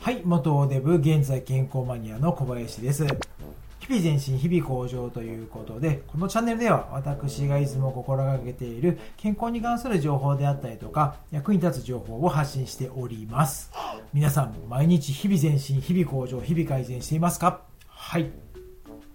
[0.00, 3.04] はい、元デブ、現在健康マニアの小林です。
[3.80, 13.70] 日々前進、日々向上ということで、このチャンネルでは私がいつも心がけている健康に関する情報であったりとか、役に立つ情報を発信しております。
[14.14, 17.60] 皆さん、毎日日々前進、日々向上、日々改善していますか？
[17.86, 18.30] はい。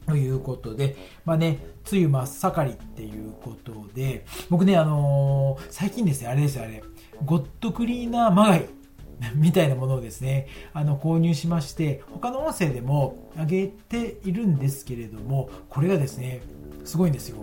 [0.06, 0.96] ということで、
[1.26, 1.58] まあね、
[1.92, 6.84] 梅雨真っ盛りっていうことで、僕ね、あのー最近ですね、あれですよ、あれ、
[7.26, 8.70] ゴッドクリーナーまがい
[9.36, 16.42] みたいなものをですね、あの、購入しまして、他の音声でも上げているんですけれども、これがですね、
[16.84, 17.38] すごいんですよ。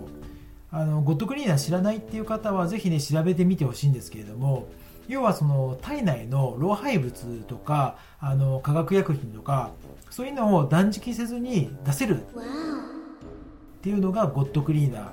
[0.71, 4.67] あの、ゴッドクリーナー知らないっていう方は、ぜひね、調べてみてほしいんですけれども、
[5.07, 9.71] 要はその体内の老廃物とかあの化学薬品とか
[10.09, 12.25] そういうのを断食せずに出せるっ
[13.81, 15.11] ていうのがゴッドクリーナーっ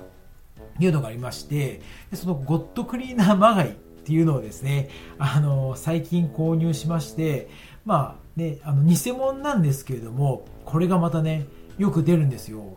[0.79, 1.81] ていうのがありまして
[2.13, 7.49] そのゴッドクリーナーまがいっていうのをですねあの最近購入しまして
[7.85, 11.45] まあねあの偽物なんですけれどもこれがまたね
[11.77, 12.75] よく出るんですよ。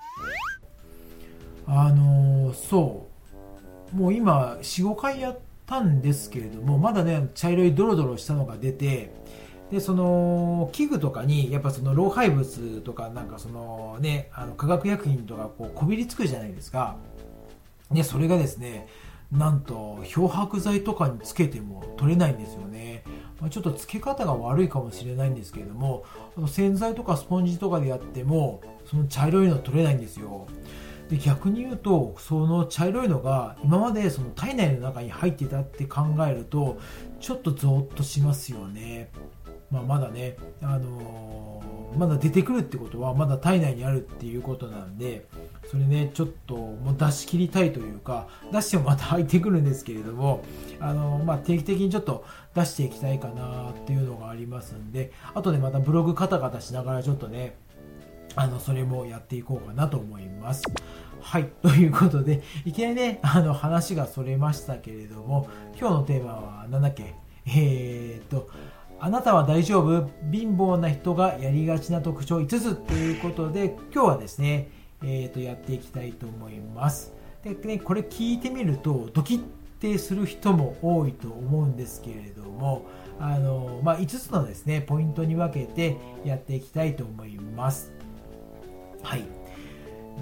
[1.66, 3.08] あのそ
[3.92, 3.96] う。
[3.96, 9.14] もう今45回やったんですけれどもまだね茶色いドロドロしたのが出て
[9.70, 16.96] でその器具とかにやっぱその老廃物とかなんかそのねあの化学薬品とかこうこびりつくじゃないですか。
[17.90, 18.88] でそれがですね
[19.32, 23.02] なんと漂白剤とかにつけても取れないんですよね。
[23.40, 26.04] まあちょっとつけ方が悪いかもしれないんですけれども
[26.36, 30.46] あの洗剤とかスポンジとかでやってもその茶色いの取れないんですよ。
[31.10, 36.78] で逆に言うとその茶色いのが今までその体内の中に入ってたって考えると
[37.20, 39.10] ちょっとゾーッとしますよね、
[39.74, 45.26] まあ、まだね、あのーまだ出てくるってことはまだ体内にあるっていうことなんで
[45.70, 50.42] それねちょっともう出し切りたいというか出してもまた入ってくるんですけれども、
[50.80, 57.56] あのーまあ、定期的にちょっと出していきたいかなっていうのがありますんであとでまたブログカタカタしながらちょっとね
[58.36, 60.64] あの、それもやっていこうかなと思います。
[61.20, 61.44] はい。
[61.62, 67.14] ということで、いきなりね、あの、話がそれましたけれども、今日のテーマは何だっけ？
[67.46, 68.48] えー、っと、
[69.00, 70.08] あなたは大丈夫？
[70.32, 74.70] 貧乏な人がやりがちな特徴5つということで、今日はですね、
[75.02, 77.12] えー、と、やっていきたいと思います。
[77.42, 79.42] で、ね、これ聞いてみると、ドキッ
[79.80, 82.86] てする人も多いと思うんですけれども、
[83.20, 87.92] あの、まあ、5つのですね、ポイントに分けてやっていきたいと思います。
[89.02, 89.24] はい。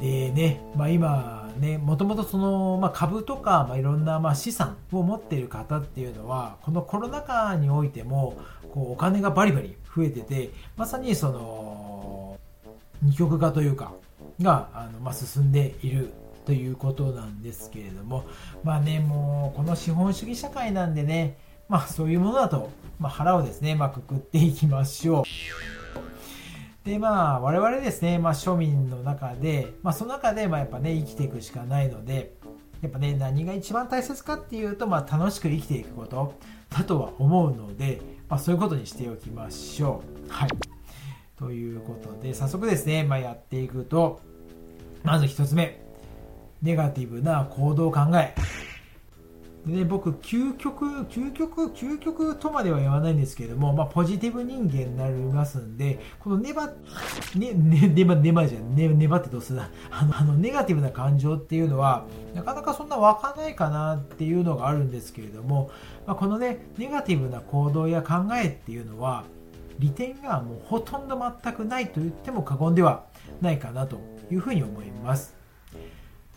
[0.01, 8.37] でね、まあ、今ね、もともとその、まあ、株とか、まあ、いろんなまあ資産を持っている方っていうのは、このコロナ禍においても、
[8.73, 12.39] こうお金がバリバリ増えてて、まさにその、
[13.03, 13.93] 二極化というか、
[14.41, 16.13] が、あのまあ、進んでいる
[16.47, 18.25] ということなんですけれども、
[18.65, 21.37] まあね、もう、この資本主義社会なんでね、
[21.69, 25.82] まあ、そういうものだと、まあ、腹をですね、まあ、くくっていきましょう。
[26.85, 32.35] でまあ我々ですね、まあ、庶民の中で、まあ、その中でまあやっぱね生きていくしかないので
[32.81, 36.35] やっぱね何が一番大切かっていうと、まあ、楽しく生きていくこと
[36.71, 40.33] だとは思うので、まあ、そういうことにしておきましょう。
[40.33, 40.49] はい。
[41.39, 44.21] ということで早速ですね、まあ、やっていくと
[45.05, 45.81] まず1つ目。
[46.63, 48.35] ネガティブな行動考え。
[49.67, 56.67] で、僕、究極、究極、究極とまでは言わないんですけれども、まあ、ポジティブ人間になりますんで、このネバ、
[57.37, 59.71] ね、ね、ネバ、ネバじゃん、ね、ネバってどうするな。
[59.91, 65.71] あの、 あの、ネガティブな感情っていうのは、なかなかそんな湧かないかなっていうのがあるんですけれども、
[66.07, 69.25] まあ、このね、ネガティブな行動や考えっていうのは、
[69.79, 73.05] 利点がもうほとんど全くないと言っても過言では
[73.41, 75.37] ないかなというふうに思います。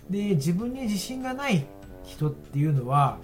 [0.09, 1.66] で、自分に自信がない
[2.05, 3.17] 人っていうのは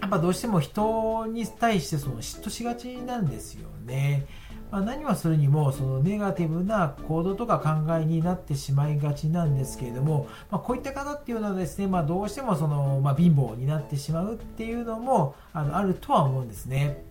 [0.00, 4.26] やっぱどうしても人に対してその嫉妬しがちなんですよね。
[4.72, 17.04] まあ、何をするにもそのネガティブな行動とか考えになってしまいがちなんですけれども、まあ、こういった方っていうのはですね、まあ、どうしてもその、ま、貧乏になってしまうっていうのもあのあるとは思うんですね。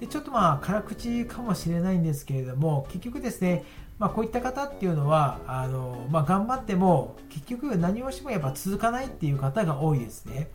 [0.00, 3.64] でちょっとまあ辛口かもしれないんですけれども結局ですね
[3.98, 10.50] まあ、こういった方っていうのはあの、まあ、頑張っても結局何をしてもやっぱ続かないっていう方が多いですね。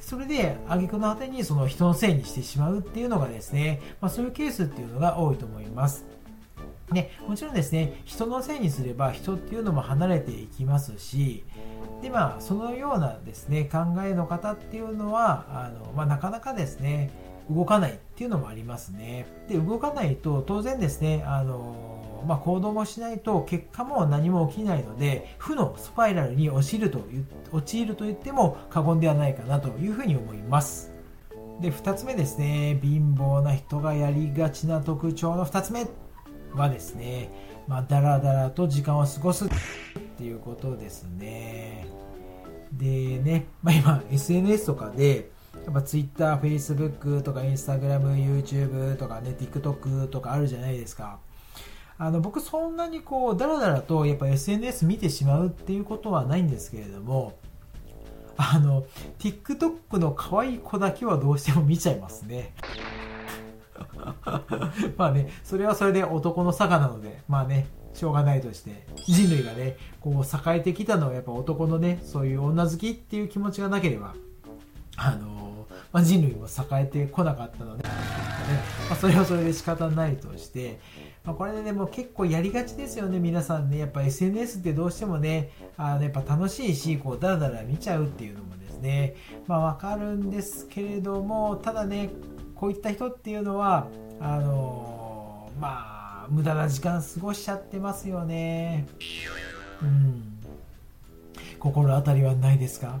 [0.00, 6.04] それで挙句の果てにその人のせいにしてしまうっていうのがですね、まあ、そういうケースっていうのが多いと思います。
[6.92, 11.44] ね、もちろんですね、人のせいにすれば人っていうのも離れていきますし、
[12.02, 17.10] でまあ、そのようなですね、考えの方っていうのは、あのまあ、なかなかですね、
[17.50, 19.26] 動かないっていうのもありますね。
[19.48, 27.00] で、動かないと当然ですね、あのまあ、行動もしないと結果も何も起きないので負のスパイラルに陥ると
[27.52, 30.92] 陥ると言っても過言ではないかなというふうに思います。
[31.60, 32.78] で2つ目ですね。
[32.82, 35.86] 貧乏な人がやりがちな特徴の2つ目
[36.52, 37.30] はですね、
[37.66, 39.48] まあ、だらだらと時間を過ごすっ
[40.18, 41.86] ていうことですね。
[42.72, 45.30] でね、まあ、今 SNS とかで
[45.64, 51.18] やっぱ Twitter、Facebook とか Instagram、YouTube とかね TikTok とかあるじゃないですか。
[51.98, 57.38] あの僕そんなにこうだらだらとやっぱ SNS 見てしまうっていうことはないんですけれども
[58.36, 58.84] あの
[59.18, 62.52] TikTok の可愛い子だけはどうしても見ちゃいますね。
[64.96, 74.14] まあねそれはそれで男の差がなのでまあねしょうがないとして人類がねこう栄えてきたのはやっぱ男のねそういう女好きっていう気持ちがなければ
[74.96, 77.90] あの、まあ、人類も栄えてこなかったので、ね
[78.88, 80.78] まあ、それはそれで仕方ないとして
[81.26, 83.78] まあ、これで、ね、もう結構やりがちですよね、皆さんね。
[83.78, 89.16] やっぱ SNS ってどうしてもね、あのやっぱ楽しいし、こう、だらだら見ちゃうっていうのもですね、
[89.48, 92.10] まあわかるんですけれども、ただね、
[92.54, 93.88] こういった人っていうのは、
[94.20, 95.68] あのー、ま
[96.24, 98.86] あ、無駄な時間過ごしちゃってますよね。
[99.82, 100.38] うん。
[101.58, 102.98] 心当たりはないですか？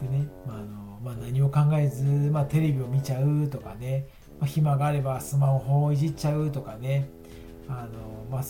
[0.00, 0.66] でね、まあ、あの
[1.02, 4.06] まあ、何を考えず、まあ、テレビを見ちゃうとかね、
[4.42, 7.08] まあ、暇があればスマホをいじっちゃうとかね。
[7.68, 8.42] あの、まあ、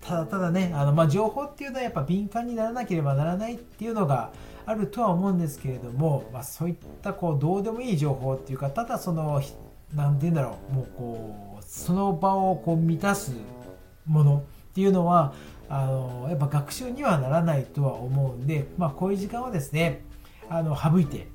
[0.00, 4.30] ただただねあの、まあ、情報っていうのはやっぱ敏感にならなければならないっていうのが
[4.64, 9.42] あるとは思うんですけれども、まあ、そういったこうどうでもいい情報っていうかただその
[9.96, 13.32] 何て言うんだろうもうこうその場をこう満たす
[14.06, 15.34] ものっていうのは
[15.68, 20.04] あのやっぱ学習にはならないとは思うんで、まあ、こういう時間はですね
[20.48, 21.26] あの省いて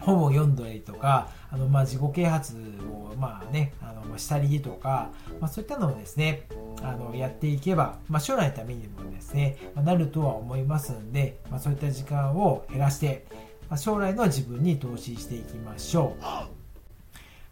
[0.00, 2.56] 本を読んだりとか、あのまあ自己啓発
[2.92, 5.10] をまあね、あのしたりとか、
[5.40, 6.46] まあ、そういったのをですね、
[6.82, 13.26] あのやっていけば、まあ、将来のためにもですね、まあ、なるとは思いますんで、まあ、そういった時間を減らして、
[13.68, 16.24] まあ、将来の自分に投資していきましょう。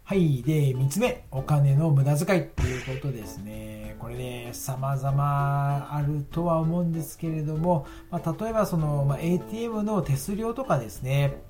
[0.09, 0.41] はい。
[0.41, 3.95] で、3つ目、お金の無駄遣いっていうことですね。
[3.99, 11.43] これね、様々あるとは思うんですけれども、まあ、例えばその、まあ、ATM の手数料とかですね、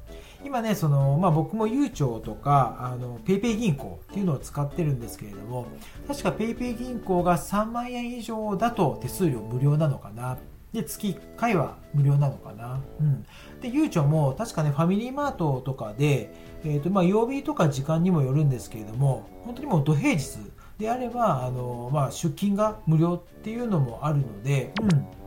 [0.44, 5.68] 今ね、その、まあ、僕もゆうちょとか、あの、ペイペイ銀行っていうのを使ってるんですけれども、
[6.08, 10.38] 確かペイペイ銀行が3万円以上だと手数料無料なのかな。
[10.74, 12.80] で、月1回は無料なのかな。
[13.00, 13.26] うん。
[13.60, 16.34] で、ゆうちょも確かね、ファミリーマートとかで、
[16.64, 20.38] えっ、ー、と、まあ、曜日とか時間にもよるんですけれども、本当にもう土平日
[20.78, 25.19] であれば、あの、まあ、出勤が無料っていうのもあるので、うん。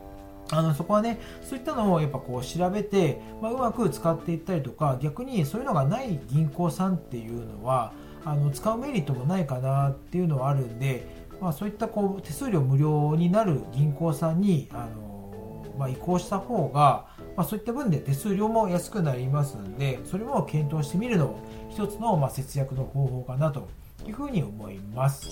[0.51, 7.93] あのそこはね、そういったのをやっぱこう調べて、まあ、うまく使っていったりとか、逆にそういうのがない銀行さんっていうのは、
[8.25, 11.07] あの使うメリットもないかなっていうのはあるんで、
[11.41, 21.39] まあ、そういったこう手数料無料になる銀行さんにあの、まあ、移行した方が、まあ、そういった分で手数料も安くなりますんで、それも検討してみるのも
[21.69, 23.67] 一つのまあ節約の方法かなと
[24.05, 25.27] いうふうに思います。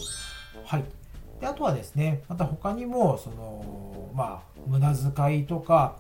[0.65, 1.00] はい。
[1.41, 5.97] であとはですね、また他にも、その、まあ、無駄遣いとか、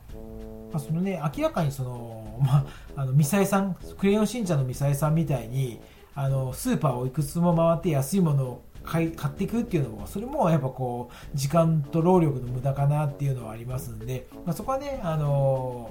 [0.71, 2.65] まあ、そのね、明らかにその、 まあ、
[2.95, 5.81] あの、ミサイさん、クレヨンしんちゃんのミサイさんみたいに、
[6.13, 15.89] あの、スーパーをいくつも回って安いものを買い買っていくっていうのも、それもやっぱこう、時間と労力の無駄かなっていうのはありますんで、まあ、そこはね、あの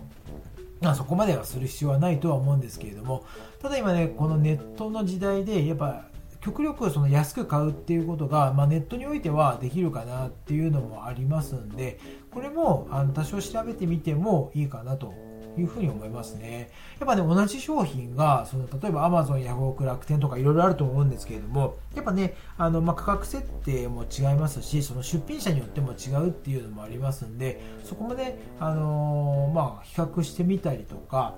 [0.80, 3.24] まあ、そこまではする必要はないとは思うんですけれども、
[3.60, 6.04] ただ今ね、このネットの時代で、やっぱ
[6.40, 11.98] 極力その安く買うっていうことが、まあ、ネットにおいてはできるかなっていうのもありますんで
[12.30, 16.70] これもあの多少調べてみてもいいかなというふに思いますね。
[16.98, 31.34] やっぱね、同じ商品が、その例えば Amazon、ヤフオク、楽天とかいろいろあると思うんですけれども、やっぱね、あの、まあ、価格設定も違いますし、その出品者によっても違うっていうのもありますんで、そこもね、あのー、まあ、比較してみたりとか、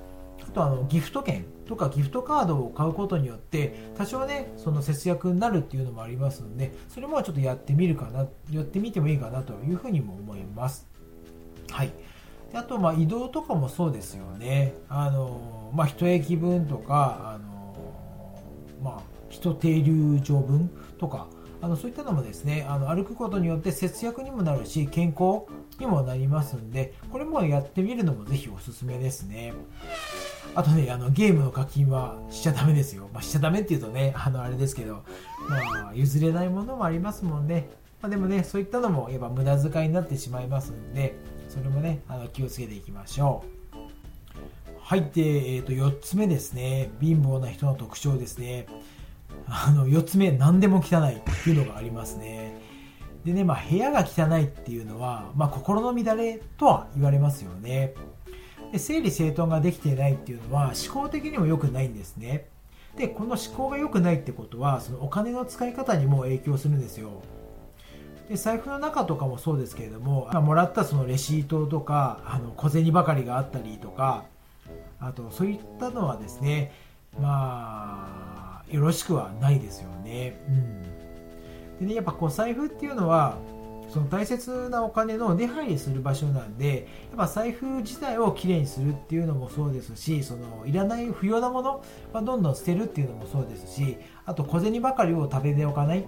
[0.48, 10.88] あとあのギフト券とかギフトカードを買うことによって多少ねその節約になるっていうのもありますのでそれもちょっとやってみるかなやってみてもいいかなというふうにも思います。
[11.70, 11.92] はい。
[12.52, 14.74] であとまあ移動とかもそうですよね。
[14.88, 17.74] あのまあ一駅分とかあの
[18.82, 21.26] まあ一停留場分とか
[21.62, 25.46] あのそういったのもですねあの歩くことによって節約にもなるし健康
[25.78, 29.54] にもなりますんでこれもやってみるのもぜひおすすめですね。
[30.54, 35.04] あとねあのゲームの課金はしちゃダメですよ、まあ、しちゃダメっていうとねあのあれですけど、
[35.48, 37.70] まあ、譲れないものもありますもんね、
[38.02, 41.14] まあ、でもねそういったのもやっぱ無駄遣いになってしまいますんで
[41.48, 43.62] それもねあの気をつけていきましょう。
[44.80, 46.90] はいで、えー、と4つ目ですね。
[47.00, 48.66] 貧乏な人の特徴ですね。
[49.54, 52.58] あの4つ目何でも汚いっていうのがありますね。
[53.22, 57.94] でね、まあ、部屋が汚いっていうのは、まあ、心の乱れとは言われますよね。
[58.72, 62.46] で整理整頓ができていないっていうのは思考的にも良くないんですね。
[62.96, 67.22] でこの思考が良くないってことはそのお金の使い方にも影響するんですよ。
[68.30, 74.24] で財布の中とかもそうですけれども、まあ、もらったそのレシートとかあの小銭ばかりがあったりとか
[74.98, 76.72] あとそういったのはですね
[77.20, 78.41] まあ
[78.72, 80.40] よろしくはないですよね。
[80.48, 83.38] うん、でねやっぱこう財布っていうのは
[83.92, 96.04] その大切なお金の出入りする場所なんでやっぱ財布自体をきれいにするっていうのもそうですしそのいらない不要なものはどんどん捨てるっていうのもそうですしあと小銭ばかりを食べておかないっ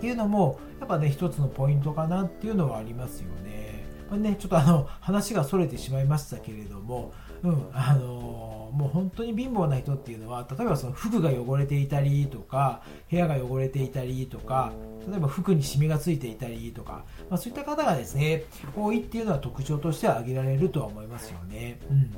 [0.00, 3.75] ていうのもやっぱね一つのポイントかなっていうのはありますよね。
[4.10, 14.72] まあ、ねちょっとあの話がそれてしまいましたけれども、うんあのもう本当に貧乏な人っていうのは例えばその服が汚れていたりとか部屋が汚れていたりとか
[15.08, 18.44] 例えば服にシミがついていたりとか、まあ、そういった方がですね
[18.76, 21.78] 多いっていうのは特徴としては挙げられるとは思いますよね。
[21.90, 22.16] うん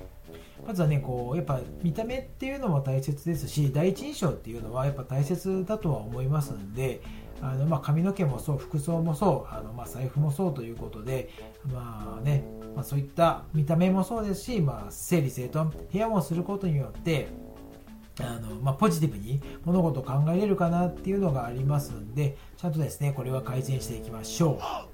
[0.67, 7.01] まずはね、こう、やっぱ見た目っていうのも大切ですし、第一印象っていうのはやっぱ大切だとは思いますんで、
[7.41, 11.31] あのまあ、髪の毛もそう服装もそうあの、まあ、財布もそうということで、
[11.73, 17.29] まあねまあ、そういった見た目もそうですし、まあ、整理整頓部屋もすることによって
[18.21, 24.89] あの、まあ、ポジティブに物事を考えれるかなっていうのがありますんでちゃんとですねこれは改善していきましょう。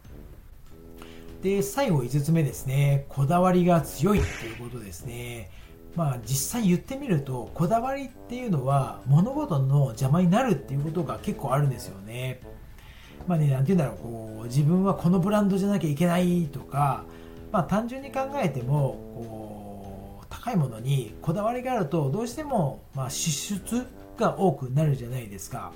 [1.42, 5.50] で最後5つ目ですねこだわりが強いということですね。
[5.96, 12.40] まあ、実際言ってみるとこだわりっていうのは物事の邪魔になるっていうことが結構あるんですよね。
[13.28, 17.04] まあね、なんて言うんだろうこう自分はこのブランドじゃなきゃいけないとか、
[17.52, 23.86] まあ、単純に考えてもこう高いものにこだわりがあるとどうしてもまあ支出
[24.18, 25.72] が多くなるじゃないですか。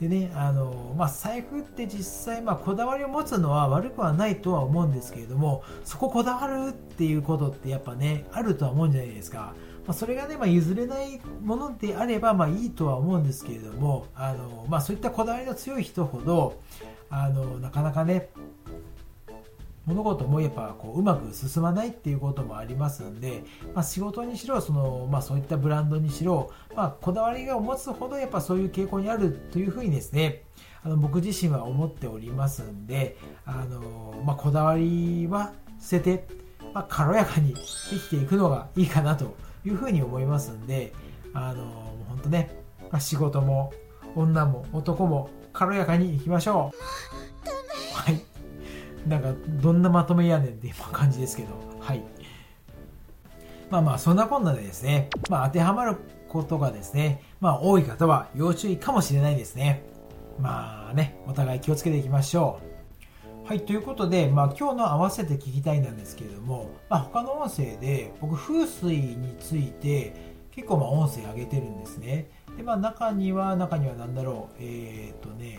[0.00, 9.54] でね、あの、まあ、財布って実際、まあ、こだわりを持つのは悪くはないとは思うんですけれども、そここだわるっていうことってやっぱね、あるとは思うんじゃないですか。
[9.86, 16.60] まあ、それがね、まあ、譲れないものであれば、まあ、いいとは思うんですけれども、あの、まあ、そういったこだわりの強い人ほど、
[17.10, 18.30] あの、なかなかね、
[19.90, 23.42] 物事もやっぱこううまく進まないっていうこともありますんで、
[23.74, 30.42] まあ、仕事にしろその、まあ、そういったブランドにしろ、まあ、こだわりが持つほどやっぱそういう傾向にあるというふうにですね
[30.82, 36.26] あの僕自身は思っておりますんであの、まあ、こだわりは捨てて、
[36.72, 40.92] まあ、軽やかに生きていくのがいいかなというふうに思いますんで
[41.34, 41.64] あの
[42.08, 42.50] 本当ね、
[42.90, 43.72] まあ、仕事も
[44.14, 47.96] 女も男も軽やかにいきましょう。
[47.96, 48.29] はい
[49.06, 51.48] なんかどんなまとめやねんって今感じですけど。
[51.80, 52.02] はい。
[53.70, 55.08] まあまあそんなこんなでですね。
[55.28, 55.96] まあ当てはまる
[56.28, 57.22] ことがですね。
[57.40, 59.84] まあ多い方は要注意かもしれないですね。
[60.38, 62.70] まあねお互い気をつけていきましょう。
[63.50, 70.14] はい、ということで、まあ、今日の合わせて聞きたいなんですけれども、まあ、他の音声で僕風水について
[70.52, 72.30] 結構まあ音声上げてるんですね。
[72.56, 74.56] で、まあ、中には中には何だろう。
[74.60, 75.58] えっ、ー、とね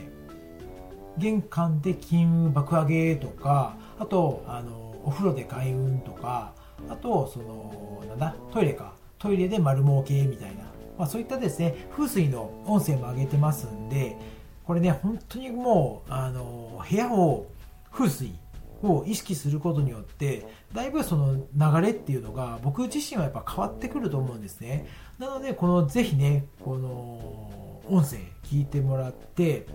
[1.17, 6.53] 玄関で金運爆上げとかあとあのお風呂で開運とか
[6.89, 9.01] あとそのなんだトイレか。
[9.21, 10.63] トイレで丸儲けみたいな、
[10.97, 14.17] まあ、そういったですね風水の音声も上げてますんで
[14.63, 17.45] これね本当にもうあの部屋を
[17.91, 18.33] 風水
[18.81, 24.87] を意識することによってだいぶその流れっていうのが僕自身はやっぱ変わってくると思うんですね。
[25.19, 29.67] なのでこのぜひねこの音声聞いてもらって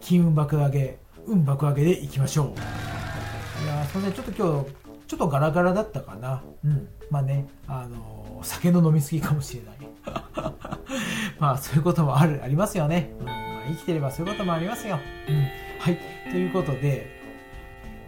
[0.00, 3.64] 金運爆上げ運爆上げでいきましょう。
[3.64, 4.70] いやそれでちょっと今日
[5.06, 6.42] ちょっとガラガラだったかな。
[6.64, 6.88] うん。
[7.10, 9.76] まあねあのー、酒の飲みすぎかもしれない。
[11.38, 13.26] まあそういうこともあるありますよね、うん。
[13.26, 13.36] まあ、
[13.68, 15.46] 生きてればそういうこともありますよ、うん、
[15.78, 15.98] はい。
[16.30, 17.21] ということで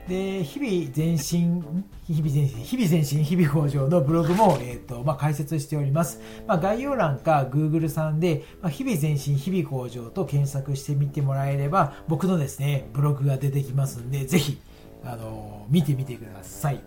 [0.08, 1.64] で日々前進
[2.06, 14.58] 日々前進日々前進日々向上のブログも、えーとまあ、解説しております、まあ、概要欄か Google さんで、まあ、日々前進日々向上と検索してみてもらえれば僕のですねブログが出てきますんでぜひ
[15.04, 16.82] あの見てみてください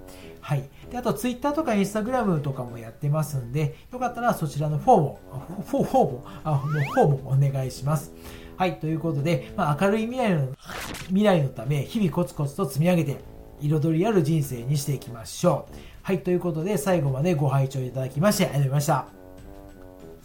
[0.48, 0.64] はい。
[0.90, 5.20] で、あと、ツイッターとかインスタグラムとかもやってますんで、よかったらそちらのフォーも、
[5.68, 8.14] フォー、フォーも、あ、フォローもお願いします。
[8.58, 10.48] はい、ということで、まあ、明るい未来の、
[11.08, 13.18] 未来のため、日々コツコツと積み上げて、
[13.62, 15.76] 彩りある人生にしていきましょう。
[16.02, 19.06] はい、ということで、最後までご拝聴いただきまして、ありがとうございました。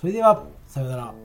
[0.00, 1.21] それでは、さようなら。